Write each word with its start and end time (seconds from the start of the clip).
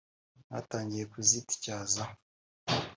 mwatangiye 0.47 1.03
kuzityaza 1.11 2.03